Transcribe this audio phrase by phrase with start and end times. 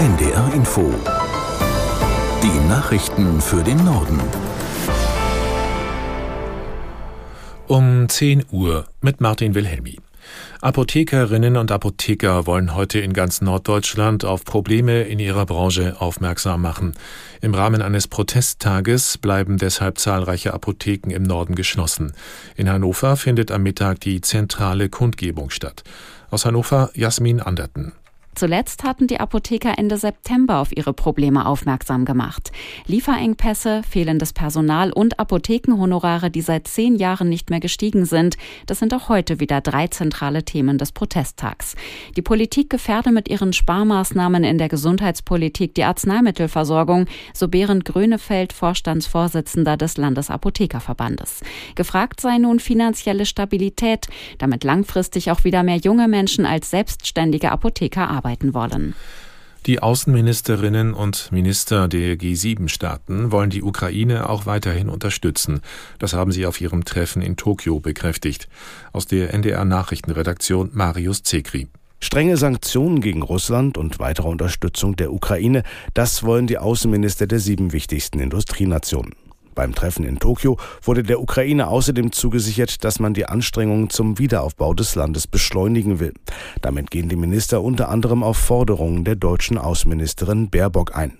[0.00, 0.94] NDR Info.
[2.42, 4.18] Die Nachrichten für den Norden.
[7.66, 9.98] Um 10 Uhr mit Martin Wilhelmi.
[10.62, 16.94] Apothekerinnen und Apotheker wollen heute in ganz Norddeutschland auf Probleme in ihrer Branche aufmerksam machen.
[17.42, 22.14] Im Rahmen eines Protesttages bleiben deshalb zahlreiche Apotheken im Norden geschlossen.
[22.56, 25.84] In Hannover findet am Mittag die zentrale Kundgebung statt.
[26.30, 27.92] Aus Hannover Jasmin Anderten.
[28.36, 32.52] Zuletzt hatten die Apotheker Ende September auf ihre Probleme aufmerksam gemacht.
[32.86, 38.94] Lieferengpässe, fehlendes Personal und Apothekenhonorare, die seit zehn Jahren nicht mehr gestiegen sind, das sind
[38.94, 41.74] auch heute wieder drei zentrale Themen des Protesttags.
[42.16, 49.76] Die Politik gefährde mit ihren Sparmaßnahmen in der Gesundheitspolitik die Arzneimittelversorgung, so Behrend Grönefeld, Vorstandsvorsitzender
[49.76, 51.40] des Landesapothekerverbandes.
[51.74, 54.06] Gefragt sei nun finanzielle Stabilität,
[54.38, 58.94] damit langfristig auch wieder mehr junge Menschen als selbstständige Apotheker arbeiten arbeiten wollen.
[59.66, 65.60] Die Außenministerinnen und Minister der G7-Staaten wollen die Ukraine auch weiterhin unterstützen.
[65.98, 68.48] Das haben sie auf ihrem Treffen in Tokio bekräftigt.
[68.92, 71.68] Aus der NDR-Nachrichtenredaktion Marius Zekri.
[72.02, 75.62] Strenge Sanktionen gegen Russland und weitere Unterstützung der Ukraine,
[75.92, 79.12] das wollen die Außenminister der sieben wichtigsten Industrienationen.
[79.54, 84.74] Beim Treffen in Tokio wurde der Ukraine außerdem zugesichert, dass man die Anstrengungen zum Wiederaufbau
[84.74, 86.14] des Landes beschleunigen will.
[86.62, 91.18] Damit gehen die Minister unter anderem auf Forderungen der deutschen Außenministerin Baerbock ein.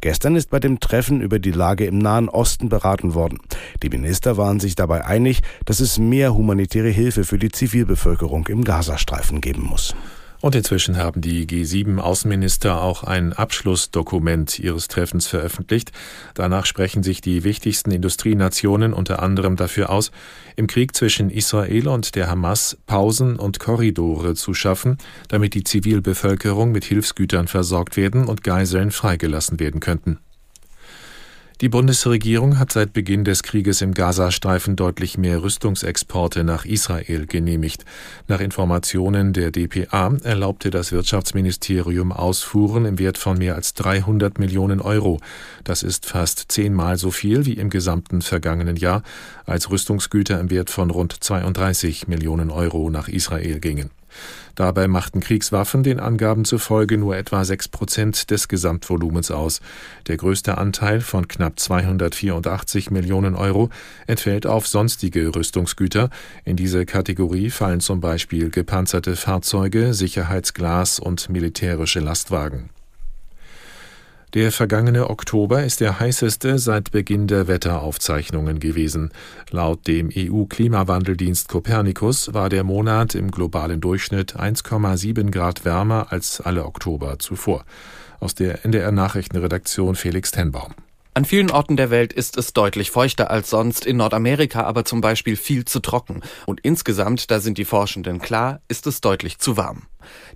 [0.00, 3.38] Gestern ist bei dem Treffen über die Lage im Nahen Osten beraten worden.
[3.82, 8.64] Die Minister waren sich dabei einig, dass es mehr humanitäre Hilfe für die Zivilbevölkerung im
[8.64, 9.94] Gazastreifen geben muss.
[10.40, 15.90] Und inzwischen haben die G7-Außenminister auch ein Abschlussdokument ihres Treffens veröffentlicht.
[16.34, 20.12] Danach sprechen sich die wichtigsten Industrienationen unter anderem dafür aus,
[20.54, 26.70] im Krieg zwischen Israel und der Hamas Pausen und Korridore zu schaffen, damit die Zivilbevölkerung
[26.70, 30.20] mit Hilfsgütern versorgt werden und Geiseln freigelassen werden könnten.
[31.60, 37.84] Die Bundesregierung hat seit Beginn des Krieges im Gazastreifen deutlich mehr Rüstungsexporte nach Israel genehmigt.
[38.28, 44.80] Nach Informationen der DPA erlaubte das Wirtschaftsministerium Ausfuhren im Wert von mehr als 300 Millionen
[44.80, 45.18] Euro.
[45.64, 49.02] Das ist fast zehnmal so viel wie im gesamten vergangenen Jahr,
[49.44, 53.90] als Rüstungsgüter im Wert von rund 32 Millionen Euro nach Israel gingen.
[54.54, 59.60] Dabei machten Kriegswaffen den Angaben zufolge nur etwa sechs Prozent des Gesamtvolumens aus.
[60.06, 63.70] Der größte Anteil von knapp 284 Millionen Euro
[64.06, 66.10] entfällt auf sonstige Rüstungsgüter.
[66.44, 72.70] In diese Kategorie fallen zum Beispiel gepanzerte Fahrzeuge, Sicherheitsglas und militärische Lastwagen.
[74.34, 79.10] Der vergangene Oktober ist der heißeste seit Beginn der Wetteraufzeichnungen gewesen.
[79.50, 86.66] Laut dem EU-Klimawandeldienst Copernicus war der Monat im globalen Durchschnitt 1,7 Grad wärmer als alle
[86.66, 87.64] Oktober zuvor.
[88.20, 90.74] Aus der NDR Nachrichtenredaktion Felix Tenbaum.
[91.14, 95.00] An vielen Orten der Welt ist es deutlich feuchter als sonst, in Nordamerika aber zum
[95.00, 96.22] Beispiel viel zu trocken.
[96.44, 99.86] Und insgesamt, da sind die Forschenden klar, ist es deutlich zu warm.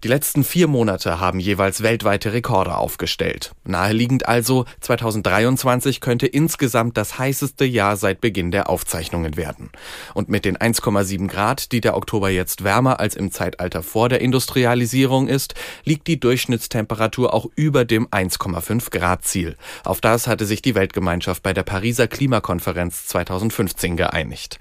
[0.04, 3.52] Die letzten vier Monate haben jeweils weltweite Rekorde aufgestellt.
[3.64, 9.70] Naheliegend also, 2023 könnte insgesamt das heißeste Jahr seit Beginn der Aufzeichnungen werden.
[10.14, 14.20] Und mit den 1,7 Grad, die der Oktober jetzt wärmer als im Zeitalter vor der
[14.20, 19.56] Industrialisierung ist, liegt die Durchschnittstemperatur auch über dem 1,5 Grad Ziel.
[19.84, 24.58] Auf das hatte sich die Weltgemeinschaft bei der Pariser Klimakonferenz 2015 geeinigt.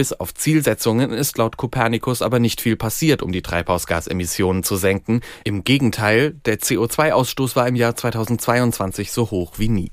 [0.00, 5.20] Bis auf Zielsetzungen ist laut Kopernikus aber nicht viel passiert, um die Treibhausgasemissionen zu senken.
[5.44, 9.92] Im Gegenteil, der CO2-Ausstoß war im Jahr 2022 so hoch wie nie.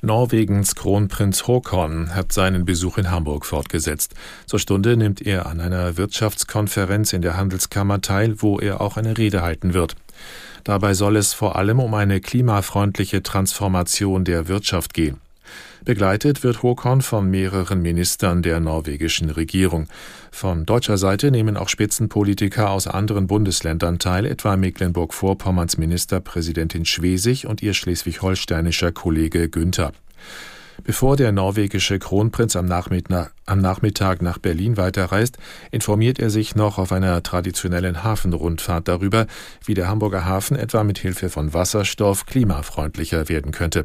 [0.00, 4.14] Norwegens Kronprinz Håkon hat seinen Besuch in Hamburg fortgesetzt.
[4.46, 9.18] Zur Stunde nimmt er an einer Wirtschaftskonferenz in der Handelskammer teil, wo er auch eine
[9.18, 9.94] Rede halten wird.
[10.64, 15.20] Dabei soll es vor allem um eine klimafreundliche Transformation der Wirtschaft gehen.
[15.84, 19.86] Begleitet wird Håkon von mehreren Ministern der norwegischen Regierung.
[20.30, 27.62] Von deutscher Seite nehmen auch Spitzenpolitiker aus anderen Bundesländern teil, etwa Mecklenburg-Vorpommerns Ministerpräsidentin Schwesig und
[27.62, 29.92] ihr schleswig-holsteinischer Kollege Günther.
[30.84, 35.36] Bevor der norwegische Kronprinz am Nachmittag, am Nachmittag, nach Berlin weiterreist,
[35.70, 39.26] informiert er sich noch auf einer traditionellen Hafenrundfahrt darüber,
[39.64, 43.84] wie der Hamburger Hafen etwa mit Hilfe von Wasserstoff klimafreundlicher werden könnte.